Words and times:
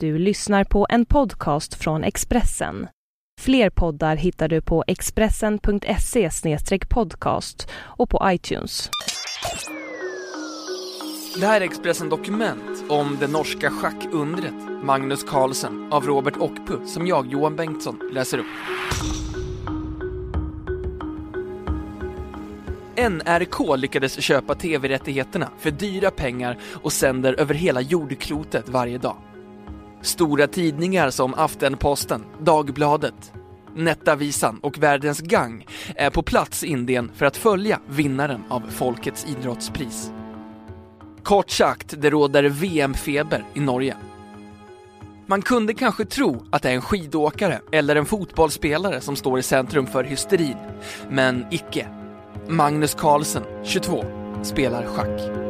Du 0.00 0.18
lyssnar 0.18 0.64
på 0.64 0.86
en 0.90 1.06
podcast 1.06 1.74
från 1.74 2.04
Expressen. 2.04 2.88
Fler 3.40 3.70
poddar 3.70 4.16
hittar 4.16 4.48
du 4.48 4.60
på 4.60 4.84
expressen.se 4.86 6.30
podcast 6.88 7.68
och 7.74 8.10
på 8.10 8.20
iTunes. 8.24 8.90
Det 11.40 11.46
här 11.46 11.60
är 11.60 11.64
Expressen 11.64 12.08
Dokument 12.08 12.84
om 12.88 13.16
det 13.20 13.26
norska 13.26 13.70
schackundret 13.70 14.54
Magnus 14.82 15.24
Carlsen 15.24 15.92
av 15.92 16.06
Robert 16.06 16.36
Ockpu 16.36 16.86
som 16.86 17.06
jag, 17.06 17.26
Johan 17.26 17.56
Bengtsson, 17.56 18.10
läser 18.12 18.38
upp. 18.38 18.46
NRK 23.10 23.76
lyckades 23.76 24.20
köpa 24.20 24.54
tv-rättigheterna 24.54 25.50
för 25.58 25.70
dyra 25.70 26.10
pengar 26.10 26.58
och 26.82 26.92
sänder 26.92 27.40
över 27.40 27.54
hela 27.54 27.80
jordklotet 27.80 28.68
varje 28.68 28.98
dag. 28.98 29.16
Stora 30.06 30.46
tidningar 30.46 31.10
som 31.10 31.34
Aftenposten, 31.34 32.24
Dagbladet, 32.40 33.32
Nettavisan 33.74 34.58
och 34.62 34.78
Världens 34.78 35.20
Gang 35.20 35.66
är 35.94 36.10
på 36.10 36.22
plats 36.22 36.64
i 36.64 36.66
Indien 36.66 37.10
för 37.14 37.26
att 37.26 37.36
följa 37.36 37.80
vinnaren 37.88 38.42
av 38.48 38.62
Folkets 38.70 39.26
idrottspris. 39.28 40.10
Kort 41.22 41.50
sagt, 41.50 41.94
det 41.98 42.10
råder 42.10 42.44
VM-feber 42.44 43.44
i 43.54 43.60
Norge. 43.60 43.96
Man 45.26 45.42
kunde 45.42 45.74
kanske 45.74 46.04
tro 46.04 46.44
att 46.50 46.62
det 46.62 46.70
är 46.70 46.74
en 46.74 46.82
skidåkare 46.82 47.60
eller 47.72 47.96
en 47.96 48.06
fotbollsspelare 48.06 49.00
som 49.00 49.16
står 49.16 49.38
i 49.38 49.42
centrum 49.42 49.86
för 49.86 50.04
hysterin, 50.04 50.56
men 51.10 51.46
icke. 51.50 51.86
Magnus 52.48 52.94
Carlsen, 52.94 53.42
22, 53.64 54.04
spelar 54.42 54.86
schack. 54.86 55.45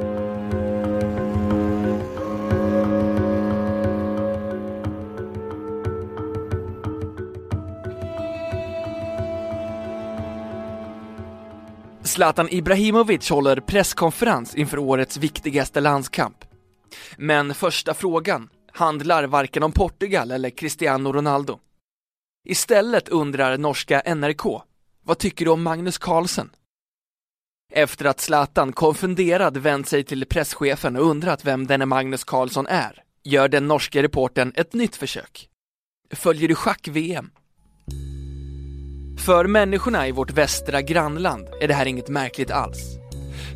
Zlatan 12.17 12.49
Ibrahimovic 12.51 13.31
håller 13.31 13.61
presskonferens 13.61 14.55
inför 14.55 14.79
årets 14.79 15.17
viktigaste 15.17 15.81
landskamp. 15.81 16.37
Men 17.17 17.55
första 17.55 17.95
frågan 17.95 18.49
handlar 18.73 19.27
varken 19.27 19.63
om 19.63 19.73
Portugal 19.73 20.31
eller 20.31 20.51
Cristiano 20.51 21.13
Ronaldo. 21.13 21.59
Istället 22.49 23.09
undrar 23.09 23.59
norska 23.59 24.03
NRK, 24.15 24.63
vad 25.05 25.19
tycker 25.19 25.45
du 25.45 25.51
om 25.51 25.63
Magnus 25.63 25.99
Carlsen? 25.99 26.51
Efter 27.73 28.05
att 28.05 28.21
Zlatan 28.21 28.73
konfunderad 28.73 29.57
vänt 29.57 29.89
sig 29.89 30.05
till 30.05 30.27
presschefen 30.27 30.97
och 30.97 31.07
undrat 31.07 31.45
vem 31.45 31.67
denne 31.67 31.87
Magnus 31.87 32.25
Carlsson 32.25 32.67
är, 32.67 33.03
gör 33.25 33.49
den 33.49 33.69
norska 33.69 34.03
reporten 34.03 34.53
ett 34.55 34.73
nytt 34.73 34.97
försök. 34.97 35.49
Följer 36.11 36.49
du 36.49 36.55
schack-VM? 36.55 37.31
För 39.19 39.47
människorna 39.47 40.09
i 40.09 40.13
vårt 40.13 40.31
västra 40.31 40.83
grannland 40.83 41.49
är 41.61 41.69
det 41.69 41.75
här 41.75 41.87
inget 41.87 42.09
märkligt 42.09 42.51
alls. 42.51 42.99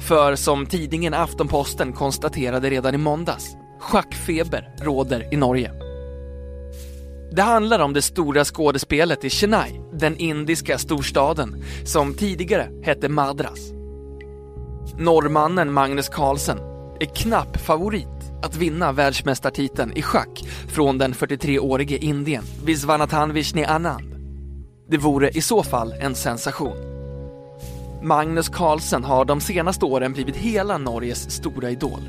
För 0.09 0.37
som 0.37 0.67
tidningen 0.67 1.15
Aftonposten 1.15 1.93
konstaterade 1.93 2.71
redan 2.71 2.95
i 2.95 2.99
måndags, 2.99 3.57
schackfeber 3.81 4.75
råder 4.83 5.35
i 5.35 5.37
Norge. 5.37 5.73
Det 7.33 7.43
handlar 7.43 7.79
om 7.79 7.93
det 7.93 8.03
stora 8.03 8.45
skådespelet 8.45 9.25
i 9.25 9.31
Chennai, 9.31 9.81
den 9.93 10.17
indiska 10.17 10.79
storstaden, 10.79 11.65
som 11.85 12.15
tidigare 12.15 12.69
hette 12.83 13.09
Madras. 13.09 13.71
Norrmannen 14.99 15.73
Magnus 15.73 16.09
Carlsen 16.09 16.59
är 17.01 17.15
knapp 17.15 17.57
favorit 17.57 18.33
att 18.43 18.57
vinna 18.57 18.93
världsmästartiteln 18.93 19.93
i 19.93 20.03
schack 20.03 20.43
från 20.69 20.99
den 20.99 21.13
43-årige 21.13 21.97
Indien 21.97 22.45
Viswanathan 22.65 23.33
Vishni 23.33 23.65
Anand. 23.65 24.10
Det 24.91 24.99
vore 24.99 25.29
i 25.29 25.41
så 25.41 25.63
fall 25.63 25.93
en 26.01 26.15
sensation. 26.15 26.77
Magnus 28.03 28.49
Carlsen 28.49 29.05
har 29.05 29.25
de 29.25 29.41
senaste 29.41 29.85
åren 29.85 30.13
blivit 30.13 30.37
hela 30.37 30.79
Norges 30.79 31.31
stora 31.31 31.71
idol. 31.71 32.01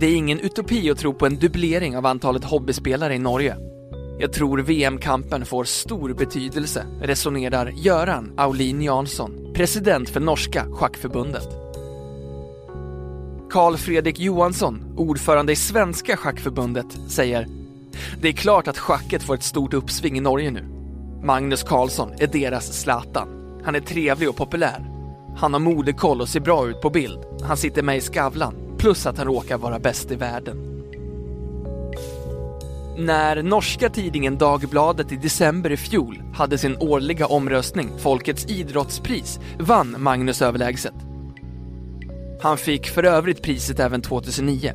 Det 0.00 0.06
är 0.06 0.16
ingen 0.16 0.40
utopi 0.40 0.90
att 0.90 0.98
tro 0.98 1.14
på 1.14 1.26
en 1.26 1.36
dubblering 1.36 1.96
av 1.96 2.06
antalet 2.06 2.44
hobbyspelare 2.44 3.14
i 3.14 3.18
Norge. 3.18 3.56
Jag 4.18 4.32
tror 4.32 4.58
VM-kampen 4.58 5.44
får 5.44 5.64
stor 5.64 6.14
betydelse, 6.14 6.86
resonerar 7.02 7.72
Göran 7.76 8.32
Aulin 8.36 8.82
Jansson, 8.82 9.52
president 9.54 10.08
för 10.08 10.20
norska 10.20 10.66
schackförbundet. 10.72 11.48
Karl 13.50 13.76
Fredrik 13.76 14.20
Johansson, 14.20 14.94
ordförande 14.96 15.52
i 15.52 15.56
Svenska 15.56 16.16
schackförbundet, 16.16 16.86
säger 17.08 17.61
det 18.20 18.28
är 18.28 18.32
klart 18.32 18.68
att 18.68 18.78
schacket 18.78 19.22
får 19.22 19.34
ett 19.34 19.42
stort 19.42 19.74
uppsving 19.74 20.18
i 20.18 20.20
Norge 20.20 20.50
nu. 20.50 20.64
Magnus 21.22 21.62
Carlsson 21.62 22.12
är 22.18 22.26
deras 22.26 22.80
Zlatan. 22.80 23.60
Han 23.64 23.74
är 23.74 23.80
trevlig 23.80 24.28
och 24.28 24.36
populär. 24.36 24.90
Han 25.36 25.52
har 25.52 25.60
modekoll 25.60 26.20
och 26.20 26.28
ser 26.28 26.40
bra 26.40 26.68
ut 26.68 26.80
på 26.80 26.90
bild. 26.90 27.18
Han 27.42 27.56
sitter 27.56 27.82
med 27.82 27.96
i 27.96 28.00
Skavlan, 28.00 28.54
plus 28.78 29.06
att 29.06 29.18
han 29.18 29.26
råkar 29.26 29.58
vara 29.58 29.78
bäst 29.78 30.10
i 30.10 30.14
världen. 30.14 30.72
När 32.98 33.42
norska 33.42 33.88
tidningen 33.88 34.38
Dagbladet 34.38 35.12
i 35.12 35.16
december 35.16 35.72
i 35.72 35.76
fjol 35.76 36.22
hade 36.34 36.58
sin 36.58 36.76
årliga 36.76 37.26
omröstning, 37.26 37.90
Folkets 37.98 38.46
idrottspris, 38.46 39.40
vann 39.58 39.96
Magnus 39.98 40.42
överlägset. 40.42 40.94
Han 42.42 42.58
fick 42.58 42.88
för 42.88 43.04
övrigt 43.04 43.42
priset 43.42 43.80
även 43.80 44.02
2009. 44.02 44.72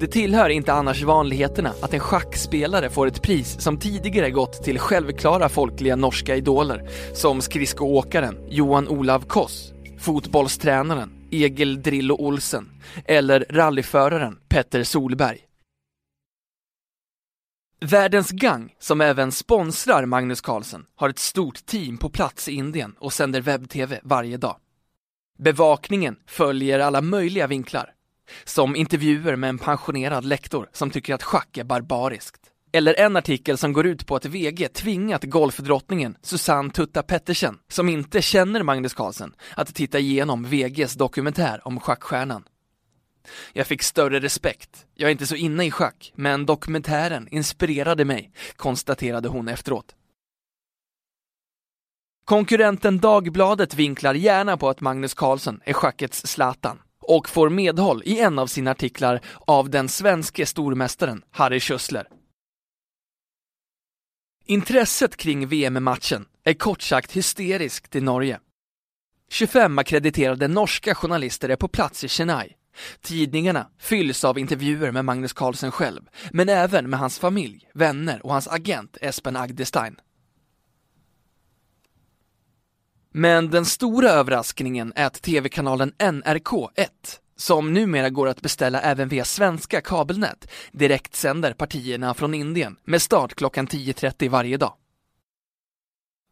Det 0.00 0.06
tillhör 0.06 0.48
inte 0.48 0.72
annars 0.72 1.02
vanligheterna 1.02 1.74
att 1.82 1.94
en 1.94 2.00
schackspelare 2.00 2.90
får 2.90 3.06
ett 3.06 3.22
pris 3.22 3.60
som 3.60 3.78
tidigare 3.78 4.30
gått 4.30 4.62
till 4.64 4.78
självklara 4.78 5.48
folkliga 5.48 5.96
norska 5.96 6.36
idoler 6.36 6.88
som 7.14 7.40
skridskoåkaren 7.40 8.38
Johan 8.48 8.88
Olav 8.88 9.26
Koss, 9.26 9.72
fotbollstränaren 9.98 11.12
Egil 11.30 11.82
Drillo 11.82 12.14
Olsen 12.14 12.68
eller 13.04 13.46
rallyföraren 13.50 14.38
Petter 14.48 14.84
Solberg. 14.84 15.38
Världens 17.80 18.30
Gang, 18.30 18.74
som 18.78 19.00
även 19.00 19.32
sponsrar 19.32 20.06
Magnus 20.06 20.40
Carlsen, 20.40 20.84
har 20.96 21.08
ett 21.08 21.18
stort 21.18 21.66
team 21.66 21.98
på 21.98 22.10
plats 22.10 22.48
i 22.48 22.52
Indien 22.52 22.94
och 22.98 23.12
sänder 23.12 23.40
webb-tv 23.40 24.00
varje 24.02 24.36
dag. 24.36 24.56
Bevakningen 25.38 26.16
följer 26.26 26.78
alla 26.78 27.00
möjliga 27.00 27.46
vinklar 27.46 27.94
som 28.44 28.76
intervjuer 28.76 29.36
med 29.36 29.50
en 29.50 29.58
pensionerad 29.58 30.24
lektor 30.24 30.68
som 30.72 30.90
tycker 30.90 31.14
att 31.14 31.22
schack 31.22 31.58
är 31.58 31.64
barbariskt. 31.64 32.40
Eller 32.72 32.94
en 32.94 33.16
artikel 33.16 33.58
som 33.58 33.72
går 33.72 33.86
ut 33.86 34.06
på 34.06 34.16
att 34.16 34.24
VG 34.24 34.68
tvingat 34.68 35.24
golfdrottningen 35.24 36.16
Susanne 36.22 36.70
Tutta 36.70 37.02
Pettersen, 37.02 37.58
som 37.68 37.88
inte 37.88 38.22
känner 38.22 38.62
Magnus 38.62 38.94
Carlsen, 38.94 39.34
att 39.56 39.74
titta 39.74 39.98
igenom 39.98 40.44
VGs 40.44 40.94
dokumentär 40.94 41.60
om 41.68 41.80
schackstjärnan. 41.80 42.44
Jag 43.52 43.66
fick 43.66 43.82
större 43.82 44.20
respekt. 44.20 44.86
Jag 44.94 45.06
är 45.06 45.12
inte 45.12 45.26
så 45.26 45.34
inne 45.34 45.64
i 45.64 45.70
schack, 45.70 46.12
men 46.14 46.46
dokumentären 46.46 47.28
inspirerade 47.28 48.04
mig, 48.04 48.32
konstaterade 48.56 49.28
hon 49.28 49.48
efteråt. 49.48 49.94
Konkurrenten 52.24 52.98
Dagbladet 52.98 53.74
vinklar 53.74 54.14
gärna 54.14 54.56
på 54.56 54.68
att 54.68 54.80
Magnus 54.80 55.14
Carlsen 55.14 55.60
är 55.64 55.72
schackets 55.72 56.26
Zlatan 56.26 56.78
och 57.10 57.28
får 57.28 57.50
medhåll 57.50 58.02
i 58.04 58.20
en 58.20 58.38
av 58.38 58.46
sina 58.46 58.70
artiklar 58.70 59.20
av 59.38 59.70
den 59.70 59.88
svenske 59.88 60.46
stormästaren 60.46 61.22
Harry 61.30 61.58
Schüssler. 61.58 62.04
Intresset 64.46 65.16
kring 65.16 65.46
VM-matchen 65.46 66.24
är 66.44 66.54
kort 66.54 66.82
sagt 66.82 67.12
hysteriskt 67.12 67.96
i 67.96 68.00
Norge. 68.00 68.40
25 69.30 69.78
akkrediterade 69.78 70.48
norska 70.48 70.94
journalister 70.94 71.48
är 71.48 71.56
på 71.56 71.68
plats 71.68 72.04
i 72.04 72.08
Chennai. 72.08 72.52
Tidningarna 73.00 73.66
fylls 73.78 74.24
av 74.24 74.38
intervjuer 74.38 74.90
med 74.90 75.04
Magnus 75.04 75.32
Carlsen 75.32 75.72
själv, 75.72 76.02
men 76.32 76.48
även 76.48 76.90
med 76.90 77.00
hans 77.00 77.18
familj, 77.18 77.68
vänner 77.74 78.26
och 78.26 78.32
hans 78.32 78.48
agent 78.48 78.96
Espen 79.00 79.36
Agdestein. 79.36 79.96
Men 83.14 83.50
den 83.50 83.64
stora 83.64 84.10
överraskningen 84.10 84.92
är 84.96 85.06
att 85.06 85.22
tv-kanalen 85.22 85.92
NRK1, 85.98 86.88
som 87.36 87.72
numera 87.72 88.10
går 88.10 88.28
att 88.28 88.42
beställa 88.42 88.80
även 88.80 89.08
via 89.08 89.24
svenska 89.24 89.80
kabelnät, 89.80 90.50
direktsänder 90.72 91.52
partierna 91.52 92.14
från 92.14 92.34
Indien 92.34 92.76
med 92.84 93.02
start 93.02 93.34
klockan 93.34 93.66
10.30 93.66 94.28
varje 94.28 94.56
dag. 94.56 94.74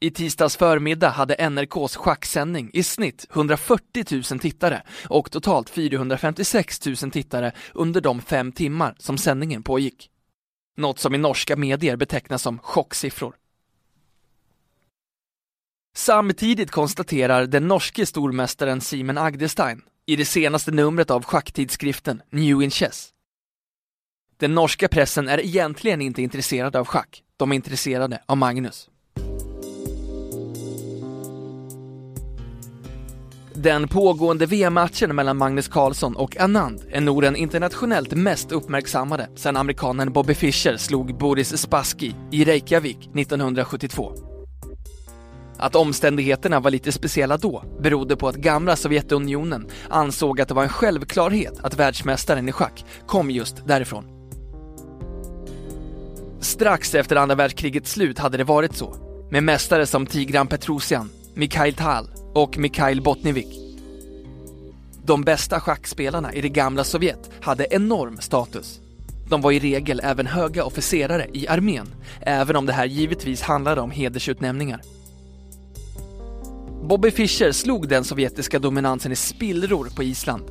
I 0.00 0.10
tisdags 0.10 0.56
förmiddag 0.56 1.08
hade 1.08 1.34
NRKs 1.50 1.96
schacksändning 1.96 2.70
i 2.72 2.82
snitt 2.82 3.26
140 3.30 4.04
000 4.30 4.40
tittare 4.40 4.82
och 5.08 5.30
totalt 5.30 5.70
456 5.70 6.86
000 6.86 6.96
tittare 6.96 7.52
under 7.74 8.00
de 8.00 8.20
fem 8.20 8.52
timmar 8.52 8.94
som 8.98 9.18
sändningen 9.18 9.62
pågick. 9.62 10.10
Något 10.76 10.98
som 10.98 11.14
i 11.14 11.18
norska 11.18 11.56
medier 11.56 11.96
betecknas 11.96 12.42
som 12.42 12.58
chocksiffror. 12.58 13.34
Samtidigt 15.98 16.70
konstaterar 16.70 17.46
den 17.46 17.68
norske 17.68 18.06
stormästaren 18.06 18.80
Simen 18.80 19.18
Agdestein 19.18 19.82
i 20.06 20.16
det 20.16 20.24
senaste 20.24 20.70
numret 20.70 21.10
av 21.10 21.24
schacktidskriften 21.24 22.22
New 22.30 22.62
in 22.62 22.70
Chess 22.70 23.08
Den 24.36 24.54
norska 24.54 24.88
pressen 24.88 25.28
är 25.28 25.40
egentligen 25.40 26.00
inte 26.02 26.22
intresserad 26.22 26.76
av 26.76 26.86
schack, 26.86 27.22
de 27.36 27.50
är 27.52 27.56
intresserade 27.56 28.22
av 28.26 28.36
Magnus. 28.36 28.88
Den 33.54 33.88
pågående 33.88 34.46
VM-matchen 34.46 35.16
mellan 35.16 35.36
Magnus 35.36 35.68
Carlsson 35.68 36.16
och 36.16 36.40
Anand 36.40 36.82
är 36.90 37.00
nog 37.00 37.22
den 37.22 37.36
internationellt 37.36 38.14
mest 38.14 38.52
uppmärksammade 38.52 39.28
sedan 39.34 39.56
amerikanen 39.56 40.12
Bobby 40.12 40.34
Fischer 40.34 40.76
slog 40.76 41.18
Boris 41.18 41.62
Spassky 41.62 42.12
i 42.30 42.44
Reykjavik 42.44 42.98
1972. 43.14 44.27
Att 45.58 45.74
omständigheterna 45.74 46.60
var 46.60 46.70
lite 46.70 46.92
speciella 46.92 47.36
då 47.36 47.64
berodde 47.80 48.16
på 48.16 48.28
att 48.28 48.36
gamla 48.36 48.76
Sovjetunionen 48.76 49.66
ansåg 49.90 50.40
att 50.40 50.48
det 50.48 50.54
var 50.54 50.62
en 50.62 50.68
självklarhet 50.68 51.60
att 51.62 51.78
världsmästaren 51.78 52.48
i 52.48 52.52
schack 52.52 52.84
kom 53.06 53.30
just 53.30 53.66
därifrån. 53.66 54.04
Strax 56.40 56.94
efter 56.94 57.16
andra 57.16 57.34
världskrigets 57.34 57.92
slut 57.92 58.18
hade 58.18 58.36
det 58.36 58.44
varit 58.44 58.76
så, 58.76 58.96
med 59.30 59.42
mästare 59.42 59.86
som 59.86 60.06
Tigran 60.06 60.46
Petrosian, 60.46 61.10
Mikhail 61.34 61.74
Tal 61.74 62.10
och 62.34 62.58
Mikhail 62.58 63.02
Botnivik. 63.02 63.58
De 65.04 65.22
bästa 65.22 65.60
schackspelarna 65.60 66.32
i 66.32 66.40
det 66.40 66.48
gamla 66.48 66.84
Sovjet 66.84 67.30
hade 67.40 67.66
enorm 67.70 68.18
status. 68.20 68.80
De 69.28 69.40
var 69.40 69.52
i 69.52 69.58
regel 69.58 70.00
även 70.04 70.26
höga 70.26 70.64
officerare 70.64 71.26
i 71.32 71.48
armén, 71.48 71.86
även 72.20 72.56
om 72.56 72.66
det 72.66 72.72
här 72.72 72.84
givetvis 72.86 73.42
handlade 73.42 73.80
om 73.80 73.90
hedersutnämningar. 73.90 74.80
Bobby 76.88 77.10
Fischer 77.10 77.52
slog 77.52 77.88
den 77.88 78.04
sovjetiska 78.04 78.58
dominansen 78.58 79.12
i 79.12 79.16
spillror 79.16 79.88
på 79.96 80.02
Island. 80.02 80.44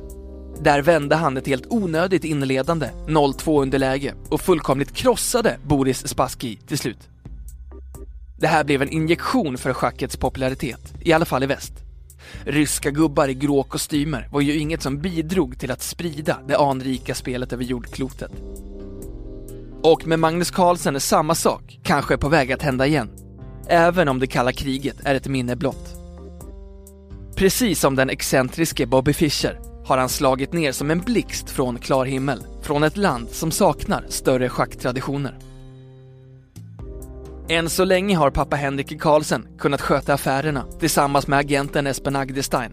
Där 0.62 0.82
vände 0.82 1.16
han 1.16 1.36
ett 1.36 1.46
helt 1.46 1.66
onödigt 1.68 2.24
inledande 2.24 2.90
0-2 3.06 3.62
underläge 3.62 4.14
och 4.28 4.40
fullkomligt 4.40 4.94
krossade 4.94 5.58
Boris 5.64 6.08
Spassky 6.08 6.56
till 6.56 6.78
slut. 6.78 7.08
Det 8.36 8.46
här 8.46 8.64
blev 8.64 8.82
en 8.82 8.88
injektion 8.88 9.58
för 9.58 9.72
schackets 9.72 10.16
popularitet, 10.16 10.94
i 11.00 11.12
alla 11.12 11.24
fall 11.24 11.42
i 11.42 11.46
väst. 11.46 11.72
Ryska 12.44 12.90
gubbar 12.90 13.28
i 13.28 13.34
grå 13.34 13.62
kostymer 13.62 14.28
var 14.32 14.40
ju 14.40 14.58
inget 14.58 14.82
som 14.82 14.98
bidrog 14.98 15.58
till 15.58 15.70
att 15.70 15.82
sprida 15.82 16.38
det 16.48 16.58
anrika 16.58 17.14
spelet 17.14 17.52
över 17.52 17.64
jordklotet. 17.64 18.32
Och 19.82 20.06
med 20.06 20.18
Magnus 20.18 20.50
Carlsen 20.50 20.94
är 20.94 21.00
samma 21.00 21.34
sak 21.34 21.78
kanske 21.82 22.16
på 22.16 22.28
väg 22.28 22.52
att 22.52 22.62
hända 22.62 22.86
igen. 22.86 23.10
Även 23.68 24.08
om 24.08 24.18
det 24.18 24.26
kalla 24.26 24.52
kriget 24.52 24.96
är 25.04 25.14
ett 25.14 25.28
minne 25.28 25.56
blott. 25.56 25.97
Precis 27.38 27.80
som 27.80 27.96
den 27.96 28.10
excentriske 28.10 28.86
Bobby 28.86 29.12
Fischer 29.12 29.60
har 29.84 29.98
han 29.98 30.08
slagit 30.08 30.52
ner 30.52 30.72
som 30.72 30.90
en 30.90 31.00
blixt 31.00 31.50
från 31.50 31.78
klar 31.78 32.04
himmel, 32.04 32.42
från 32.62 32.82
ett 32.82 32.96
land 32.96 33.28
som 33.28 33.50
saknar 33.50 34.04
större 34.08 34.48
schacktraditioner. 34.48 35.38
Än 37.48 37.70
så 37.70 37.84
länge 37.84 38.16
har 38.16 38.30
pappa 38.30 38.56
Henrik 38.56 39.00
Carlsen 39.00 39.46
kunnat 39.58 39.80
sköta 39.80 40.14
affärerna 40.14 40.64
tillsammans 40.80 41.26
med 41.26 41.38
agenten 41.38 41.86
Espen 41.86 42.16
Agdestein. 42.16 42.72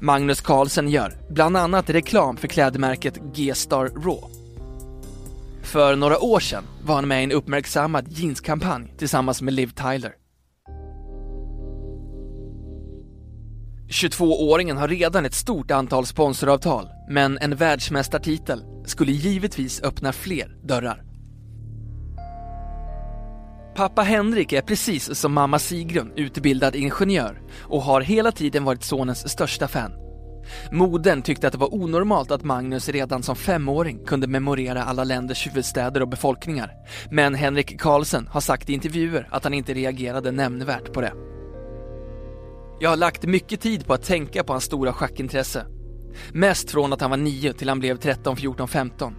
Magnus 0.00 0.40
Carlsen 0.40 0.88
gör 0.88 1.16
bland 1.30 1.56
annat 1.56 1.90
reklam 1.90 2.36
för 2.36 2.48
klädmärket 2.48 3.18
G-Star 3.34 3.86
Raw. 3.86 4.20
För 5.62 5.96
några 5.96 6.18
år 6.18 6.40
sedan 6.40 6.64
var 6.84 6.94
han 6.94 7.08
med 7.08 7.20
i 7.20 7.24
en 7.24 7.32
uppmärksammad 7.32 8.08
jeanskampanj 8.08 8.94
tillsammans 8.98 9.42
med 9.42 9.54
Liv 9.54 9.70
Tyler. 9.76 10.17
22-åringen 13.88 14.76
har 14.76 14.88
redan 14.88 15.26
ett 15.26 15.34
stort 15.34 15.70
antal 15.70 16.06
sponsoravtal, 16.06 16.88
men 17.08 17.38
en 17.38 17.56
världsmästartitel 17.56 18.64
skulle 18.84 19.12
givetvis 19.12 19.82
öppna 19.82 20.12
fler 20.12 20.56
dörrar. 20.62 21.02
Pappa 23.76 24.02
Henrik 24.02 24.52
är 24.52 24.62
precis 24.62 25.14
som 25.14 25.32
mamma 25.32 25.58
Sigrun 25.58 26.12
utbildad 26.16 26.76
ingenjör 26.76 27.40
och 27.62 27.82
har 27.82 28.00
hela 28.00 28.32
tiden 28.32 28.64
varit 28.64 28.84
sonens 28.84 29.28
största 29.28 29.68
fan. 29.68 29.92
Modern 30.72 31.22
tyckte 31.22 31.46
att 31.46 31.52
det 31.52 31.58
var 31.58 31.74
onormalt 31.74 32.30
att 32.30 32.44
Magnus 32.44 32.88
redan 32.88 33.22
som 33.22 33.36
femåring 33.36 34.04
kunde 34.04 34.26
memorera 34.26 34.84
alla 34.84 35.04
länders 35.04 35.46
huvudstäder 35.46 36.02
och 36.02 36.08
befolkningar. 36.08 36.72
Men 37.10 37.34
Henrik 37.34 37.80
Karlsson 37.80 38.26
har 38.26 38.40
sagt 38.40 38.70
i 38.70 38.72
intervjuer 38.72 39.28
att 39.30 39.44
han 39.44 39.54
inte 39.54 39.74
reagerade 39.74 40.30
nämnvärt 40.30 40.92
på 40.92 41.00
det. 41.00 41.12
Jag 42.80 42.90
har 42.90 42.96
lagt 42.96 43.26
mycket 43.26 43.60
tid 43.60 43.86
på 43.86 43.94
att 43.94 44.02
tänka 44.02 44.44
på 44.44 44.52
hans 44.52 44.64
stora 44.64 44.92
schackintresse. 44.92 45.66
Mest 46.32 46.70
från 46.70 46.92
att 46.92 47.00
han 47.00 47.10
var 47.10 47.16
9 47.16 47.52
till 47.52 47.68
han 47.68 47.78
blev 47.78 47.96
13, 47.96 48.36
14, 48.36 48.68
15. 48.68 49.14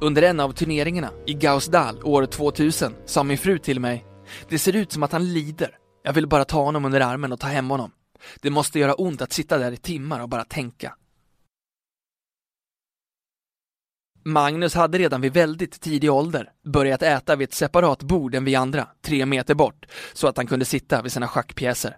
Under 0.00 0.22
en 0.22 0.40
av 0.40 0.52
turneringarna 0.52 1.10
i 1.26 1.34
Gausdal 1.34 2.02
år 2.02 2.26
2000 2.26 2.94
sa 3.06 3.22
min 3.22 3.38
fru 3.38 3.58
till 3.58 3.80
mig 3.80 4.06
Det 4.48 4.58
ser 4.58 4.76
ut 4.76 4.92
som 4.92 5.02
att 5.02 5.12
han 5.12 5.32
lider. 5.32 5.76
Jag 6.02 6.12
vill 6.12 6.26
bara 6.26 6.44
ta 6.44 6.64
honom 6.64 6.84
under 6.84 7.00
armen 7.00 7.32
och 7.32 7.40
ta 7.40 7.46
hem 7.46 7.70
honom. 7.70 7.90
Det 8.42 8.50
måste 8.50 8.78
göra 8.78 8.94
ont 8.94 9.22
att 9.22 9.32
sitta 9.32 9.58
där 9.58 9.72
i 9.72 9.76
timmar 9.76 10.20
och 10.20 10.28
bara 10.28 10.44
tänka. 10.44 10.94
Magnus 14.24 14.74
hade 14.74 14.98
redan 14.98 15.20
vid 15.20 15.32
väldigt 15.32 15.80
tidig 15.80 16.12
ålder 16.12 16.50
börjat 16.64 17.02
äta 17.02 17.36
vid 17.36 17.48
ett 17.48 17.54
separat 17.54 18.02
bord 18.02 18.34
än 18.34 18.44
vi 18.44 18.54
andra, 18.54 18.88
tre 19.02 19.26
meter 19.26 19.54
bort, 19.54 19.86
så 20.12 20.28
att 20.28 20.36
han 20.36 20.46
kunde 20.46 20.64
sitta 20.64 21.02
vid 21.02 21.12
sina 21.12 21.28
schackpjäser. 21.28 21.96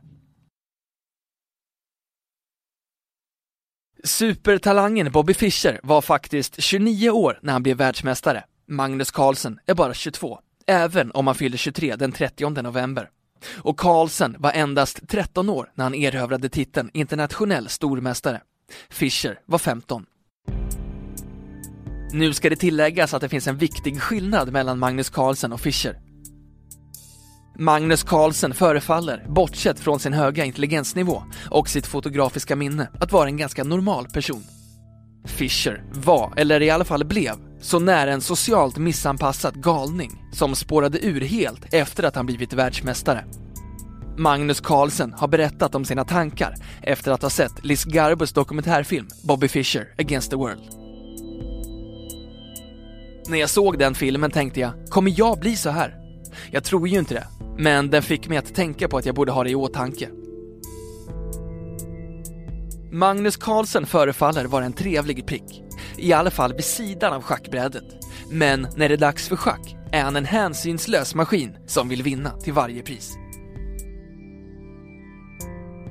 Supertalangen 4.05 5.13
Bobby 5.13 5.35
Fischer 5.35 5.81
var 5.83 6.03
faktiskt 6.03 6.63
29 6.63 7.11
år 7.11 7.39
när 7.43 7.53
han 7.53 7.63
blev 7.63 7.77
världsmästare. 7.77 8.45
Magnus 8.69 9.11
Carlsen 9.11 9.59
är 9.67 9.75
bara 9.75 9.95
22, 9.95 10.39
även 10.67 11.11
om 11.13 11.27
han 11.27 11.37
fyllde 11.37 11.59
23 11.59 11.97
den 11.97 12.13
30 12.13 12.63
november. 12.63 13.09
Och 13.57 13.79
Carlsen 13.79 14.37
var 14.39 14.53
endast 14.53 15.09
13 15.09 15.49
år 15.49 15.73
när 15.75 15.85
han 15.85 15.95
erövrade 15.95 16.49
titeln 16.49 16.91
internationell 16.93 17.69
stormästare. 17.69 18.41
Fischer 18.91 19.39
var 19.47 19.59
15. 19.59 20.07
Nu 22.13 22.33
ska 22.33 22.51
det 22.51 22.57
tilläggas 22.57 23.15
att 23.15 23.21
det 23.21 23.29
finns 23.29 23.47
en 23.47 23.57
viktig 23.57 24.01
skillnad 24.01 24.53
mellan 24.53 24.79
Magnus 24.79 25.11
Carlsen 25.11 25.53
och 25.53 25.61
Fischer. 25.61 26.12
Magnus 27.59 28.03
Carlsen 28.03 28.55
förefaller, 28.55 29.25
bortsett 29.29 29.81
från 29.81 30.01
sin 30.01 30.13
höga 30.13 30.45
intelligensnivå 30.45 31.23
och 31.51 31.69
sitt 31.69 31.87
fotografiska 31.87 32.57
minne, 32.57 32.89
att 33.01 33.13
vara 33.13 33.29
en 33.29 33.37
ganska 33.37 33.65
normal 33.65 34.07
person. 34.07 34.45
Fischer 35.25 35.85
var, 35.93 36.33
eller 36.37 36.63
i 36.63 36.71
alla 36.71 36.85
fall 36.85 37.05
blev, 37.05 37.35
så 37.61 37.79
nära 37.79 38.13
en 38.13 38.21
socialt 38.21 38.79
missanpassad 38.79 39.63
galning 39.63 40.25
som 40.33 40.55
spårade 40.55 41.07
ur 41.07 41.21
helt 41.21 41.75
efter 41.75 42.03
att 42.03 42.17
han 42.17 42.27
blivit 42.27 42.53
världsmästare. 42.53 43.25
Magnus 44.17 44.61
Carlsen 44.61 45.13
har 45.13 45.29
berättat 45.29 45.75
om 45.75 45.85
sina 45.85 46.05
tankar 46.05 46.55
efter 46.83 47.13
att 47.13 47.23
ha 47.23 47.31
sett 47.31 47.65
Liz 47.65 47.85
Garbus 47.85 48.33
dokumentärfilm 48.33 49.09
Bobby 49.23 49.49
Fischer 49.49 49.95
Against 49.99 50.31
the 50.31 50.37
World. 50.37 50.63
När 53.29 53.39
jag 53.39 53.51
såg 53.51 53.79
den 53.79 53.95
filmen 53.95 54.31
tänkte 54.31 54.61
jag, 54.61 54.73
kommer 54.89 55.15
jag 55.17 55.39
bli 55.39 55.57
så 55.57 55.71
här? 55.71 56.02
Jag 56.51 56.65
tror 56.65 56.89
ju 56.89 56.99
inte 56.99 57.15
det, 57.15 57.27
men 57.59 57.91
den 57.91 58.03
fick 58.03 58.29
mig 58.29 58.39
att 58.39 58.55
tänka 58.55 58.89
på 58.89 58.99
att 58.99 59.07
jag 59.07 59.15
borde 59.15 59.33
ha 59.33 59.45
det 59.45 59.51
i 59.51 59.55
åtanke. 59.55 60.09
Magnus 62.93 63.37
Carlsen 63.37 63.87
förefaller 63.87 64.45
vara 64.45 64.65
en 64.65 64.73
trevlig 64.73 65.27
prick, 65.27 65.63
i 65.97 66.13
alla 66.13 66.31
fall 66.31 66.55
vid 66.55 66.65
sidan 66.65 67.13
av 67.13 67.23
schackbrädet. 67.23 67.85
Men 68.31 68.67
när 68.77 68.89
det 68.89 68.95
är 68.95 68.99
dags 68.99 69.29
för 69.29 69.37
schack 69.37 69.77
är 69.93 70.03
han 70.03 70.17
en 70.17 70.25
hänsynslös 70.25 71.15
maskin 71.15 71.57
som 71.67 71.89
vill 71.89 72.03
vinna 72.03 72.31
till 72.31 72.53
varje 72.53 72.83
pris. 72.83 73.17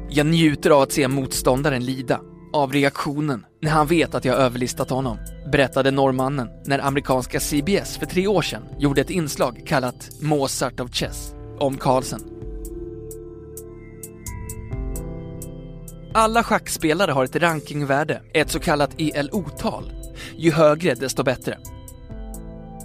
Jag 0.10 0.26
njuter 0.26 0.70
av 0.70 0.82
att 0.82 0.92
se 0.92 1.08
motståndaren 1.08 1.86
lida, 1.86 2.22
av 2.54 2.74
reaktionen 2.74 3.46
när 3.62 3.72
han 3.72 3.88
vet 3.88 4.16
att 4.16 4.26
jag 4.26 4.38
överlistat 4.38 4.90
honom, 4.90 5.18
berättade 5.52 5.92
norrmannen 5.92 6.50
när 6.66 6.80
amerikanska 6.80 7.40
CBS 7.40 7.98
för 7.98 8.06
tre 8.06 8.28
år 8.28 8.42
sedan 8.42 8.64
gjorde 8.80 9.02
ett 9.02 9.10
inslag 9.10 9.64
kallat 9.66 10.10
Mozart 10.22 10.80
of 10.80 10.92
Chess 10.92 11.34
om 11.60 11.78
Carlsen. 11.78 12.22
Alla 16.14 16.44
schackspelare 16.44 17.12
har 17.12 17.24
ett 17.24 17.36
rankingvärde, 17.36 18.22
ett 18.34 18.50
så 18.50 18.60
kallat 18.60 18.96
ELO-tal. 18.98 19.92
Ju 20.38 20.52
högre 20.52 20.94
desto 20.94 21.24
bättre. 21.24 21.58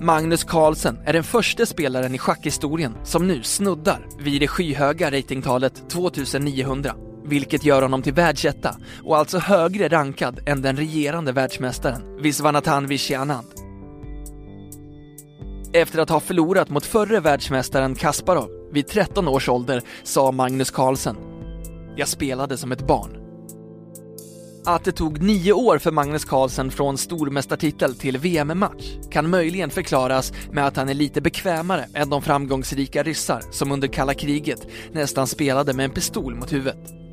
Magnus 0.00 0.44
Carlsen 0.44 0.98
är 1.04 1.12
den 1.12 1.24
första 1.24 1.66
spelaren 1.66 2.14
i 2.14 2.18
schackhistorien 2.18 2.96
som 3.04 3.26
nu 3.26 3.42
snuddar 3.42 4.06
vid 4.20 4.40
det 4.40 4.48
skyhöga 4.48 5.10
ratingtalet 5.10 5.90
2900, 5.90 6.94
vilket 7.26 7.64
gör 7.64 7.82
honom 7.82 8.02
till 8.02 8.12
världsetta 8.12 8.76
och 9.04 9.16
alltså 9.16 9.38
högre 9.38 9.88
rankad 9.88 10.40
än 10.46 10.62
den 10.62 10.76
regerande 10.76 11.32
världsmästaren 11.32 12.22
Viswanathan 12.22 12.86
Vishianand. 12.86 13.46
Efter 15.72 15.98
att 15.98 16.10
ha 16.10 16.20
förlorat 16.20 16.68
mot 16.68 16.86
förre 16.86 17.20
världsmästaren 17.20 17.94
Kasparov 17.94 18.48
vid 18.72 18.86
13 18.86 19.28
års 19.28 19.48
ålder 19.48 19.82
sa 20.02 20.32
Magnus 20.32 20.70
Carlsen 20.70 21.16
Jag 21.96 22.08
spelade 22.08 22.56
som 22.56 22.72
ett 22.72 22.86
barn. 22.86 23.26
Att 24.66 24.84
det 24.84 24.92
tog 24.92 25.22
nio 25.22 25.52
år 25.52 25.78
för 25.78 25.90
Magnus 25.90 26.24
Carlsen 26.24 26.70
från 26.70 26.98
stormästartitel 26.98 27.94
till 27.94 28.18
VM-match 28.18 28.84
kan 29.10 29.30
möjligen 29.30 29.70
förklaras 29.70 30.32
med 30.52 30.66
att 30.66 30.76
han 30.76 30.88
är 30.88 30.94
lite 30.94 31.20
bekvämare 31.20 31.86
än 31.94 32.10
de 32.10 32.22
framgångsrika 32.22 33.02
ryssar 33.02 33.42
som 33.50 33.72
under 33.72 33.88
kalla 33.88 34.14
kriget 34.14 34.66
nästan 34.92 35.26
spelade 35.26 35.72
med 35.72 35.84
en 35.84 35.90
pistol 35.90 36.34
mot 36.34 36.52
huvudet. 36.52 37.05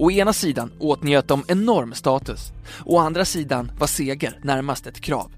Å 0.00 0.10
ena 0.10 0.32
sidan 0.32 0.72
åtnjöt 0.78 1.28
de 1.28 1.44
enorm 1.48 1.94
status, 1.94 2.52
å 2.84 2.98
andra 2.98 3.24
sidan 3.24 3.72
var 3.78 3.86
seger 3.86 4.40
närmast 4.42 4.86
ett 4.86 5.00
krav. 5.00 5.32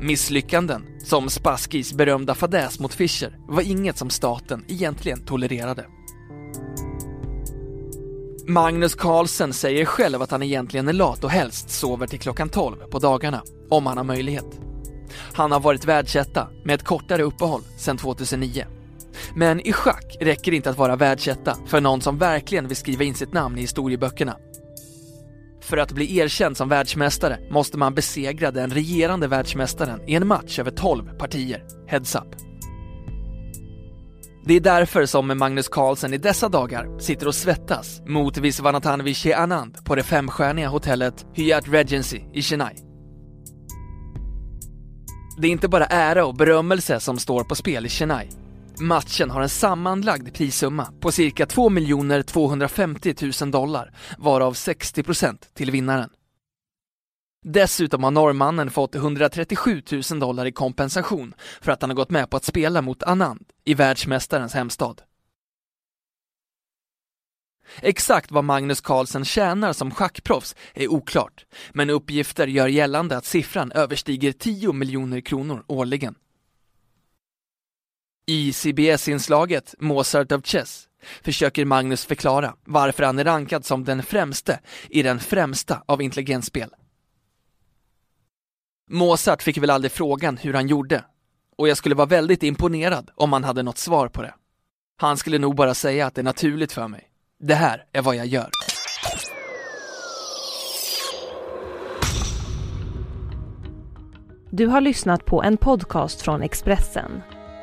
Misslyckanden, 0.00 0.86
som 1.04 1.28
Spaskis 1.28 1.92
berömda 1.92 2.34
fadäs 2.34 2.80
mot 2.80 2.94
Fischer, 2.94 3.38
var 3.48 3.62
inget 3.62 3.98
som 3.98 4.10
staten 4.10 4.64
egentligen 4.68 5.24
tolererade. 5.24 5.86
Magnus 8.46 8.94
Carlsen 8.94 9.52
säger 9.52 9.84
själv 9.84 10.22
att 10.22 10.30
han 10.30 10.42
egentligen 10.42 10.88
är 10.88 10.92
lat 10.92 11.24
och 11.24 11.30
helst 11.30 11.70
sover 11.70 12.06
till 12.06 12.20
klockan 12.20 12.48
12 12.48 12.76
på 12.76 12.98
dagarna, 12.98 13.42
om 13.70 13.86
han 13.86 13.96
har 13.96 14.04
möjlighet. 14.04 14.60
Han 15.32 15.52
har 15.52 15.60
varit 15.60 15.84
världsetta 15.84 16.48
med 16.64 16.74
ett 16.74 16.84
kortare 16.84 17.22
uppehåll 17.22 17.62
sedan 17.78 17.96
2009. 17.96 18.66
Men 19.34 19.60
i 19.60 19.72
schack 19.72 20.16
räcker 20.20 20.50
det 20.50 20.56
inte 20.56 20.70
att 20.70 20.78
vara 20.78 20.96
världsetta 20.96 21.56
för 21.66 21.80
någon 21.80 22.00
som 22.00 22.18
verkligen 22.18 22.68
vill 22.68 22.76
skriva 22.76 23.04
in 23.04 23.14
sitt 23.14 23.32
namn 23.32 23.58
i 23.58 23.60
historieböckerna. 23.60 24.36
För 25.62 25.76
att 25.76 25.92
bli 25.92 26.18
erkänd 26.18 26.56
som 26.56 26.68
världsmästare 26.68 27.38
måste 27.50 27.78
man 27.78 27.94
besegra 27.94 28.50
den 28.50 28.70
regerande 28.70 29.28
världsmästaren 29.28 30.00
i 30.06 30.14
en 30.14 30.26
match 30.26 30.58
över 30.58 30.70
12 30.70 31.18
partier, 31.18 31.64
heads 31.86 32.14
up. 32.14 32.36
Det 34.46 34.54
är 34.54 34.60
därför 34.60 35.06
som 35.06 35.38
Magnus 35.38 35.68
Carlsen 35.68 36.14
i 36.14 36.18
dessa 36.18 36.48
dagar 36.48 36.98
sitter 36.98 37.26
och 37.28 37.34
svettas 37.34 38.02
mot 38.06 38.36
Visvanathanvishe 38.36 39.36
Anand 39.36 39.84
på 39.84 39.94
det 39.94 40.02
femstjärniga 40.02 40.68
hotellet 40.68 41.26
Hyatt 41.32 41.68
Regency 41.68 42.20
i 42.32 42.42
Chennai. 42.42 42.74
Det 45.38 45.46
är 45.46 45.52
inte 45.52 45.68
bara 45.68 45.86
ära 45.86 46.26
och 46.26 46.34
berömmelse 46.34 47.00
som 47.00 47.18
står 47.18 47.44
på 47.44 47.54
spel 47.54 47.86
i 47.86 47.88
Chennai. 47.88 48.28
Matchen 48.80 49.30
har 49.30 49.40
en 49.40 49.48
sammanlagd 49.48 50.34
prissumma 50.34 50.92
på 51.00 51.12
cirka 51.12 51.46
2 51.46 51.70
250 52.26 53.14
000 53.40 53.50
dollar, 53.50 53.92
varav 54.18 54.54
60% 54.54 55.36
till 55.54 55.70
vinnaren. 55.70 56.10
Dessutom 57.44 58.04
har 58.04 58.10
norrmannen 58.10 58.70
fått 58.70 58.94
137 58.94 59.82
000 60.10 60.20
dollar 60.20 60.46
i 60.46 60.52
kompensation 60.52 61.34
för 61.60 61.72
att 61.72 61.82
han 61.82 61.90
har 61.90 61.94
gått 61.94 62.10
med 62.10 62.30
på 62.30 62.36
att 62.36 62.44
spela 62.44 62.82
mot 62.82 63.02
Anand 63.02 63.46
i 63.64 63.74
världsmästarens 63.74 64.54
hemstad. 64.54 65.02
Exakt 67.80 68.30
vad 68.30 68.44
Magnus 68.44 68.80
Carlsen 68.80 69.24
tjänar 69.24 69.72
som 69.72 69.90
schackproffs 69.90 70.56
är 70.74 70.88
oklart, 70.88 71.46
men 71.72 71.90
uppgifter 71.90 72.46
gör 72.46 72.68
gällande 72.68 73.16
att 73.16 73.24
siffran 73.24 73.72
överstiger 73.72 74.32
10 74.32 74.72
miljoner 74.72 75.20
kronor 75.20 75.64
årligen. 75.66 76.14
I 78.26 78.52
CBS-inslaget 78.52 79.74
Mozart 79.78 80.32
of 80.32 80.44
Chess 80.44 80.88
försöker 81.22 81.64
Magnus 81.64 82.04
förklara 82.04 82.54
varför 82.64 83.02
han 83.04 83.18
är 83.18 83.24
rankad 83.24 83.64
som 83.64 83.84
den 83.84 84.02
främste 84.02 84.60
i 84.88 85.02
den 85.02 85.20
främsta 85.20 85.82
av 85.86 86.02
intelligensspel. 86.02 86.70
Mozart 88.90 89.42
fick 89.42 89.58
väl 89.58 89.70
aldrig 89.70 89.92
frågan 89.92 90.36
hur 90.36 90.54
han 90.54 90.66
gjorde 90.66 91.04
och 91.58 91.68
jag 91.68 91.76
skulle 91.76 91.94
vara 91.94 92.06
väldigt 92.06 92.42
imponerad 92.42 93.10
om 93.14 93.32
han 93.32 93.44
hade 93.44 93.62
något 93.62 93.78
svar 93.78 94.08
på 94.08 94.22
det. 94.22 94.34
Han 94.96 95.16
skulle 95.16 95.38
nog 95.38 95.56
bara 95.56 95.74
säga 95.74 96.06
att 96.06 96.14
det 96.14 96.20
är 96.20 96.24
naturligt 96.24 96.72
för 96.72 96.88
mig. 96.88 97.10
Det 97.40 97.54
här 97.54 97.84
är 97.92 98.02
vad 98.02 98.16
jag 98.16 98.26
gör. 98.26 98.50
Du 104.50 104.66
har 104.66 104.80
lyssnat 104.80 105.24
på 105.24 105.42
en 105.42 105.56
podcast 105.56 106.22
från 106.22 106.42
Expressen. 106.42 107.22